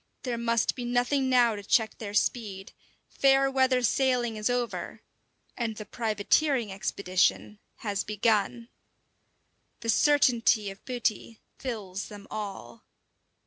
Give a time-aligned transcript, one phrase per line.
[0.23, 2.71] There must be nothing now to check their speed;
[3.07, 5.03] fair weather sailing is over,
[5.55, 8.69] and the privateering expedition has begun.
[9.81, 12.83] The certainty of booty fills them all.